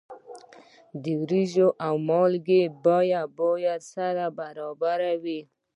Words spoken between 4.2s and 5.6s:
برابره وي.